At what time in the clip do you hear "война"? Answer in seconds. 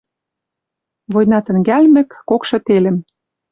1.13-1.39